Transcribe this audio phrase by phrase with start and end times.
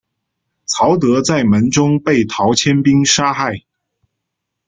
[0.65, 3.61] 曹德在门中被陶谦兵杀害。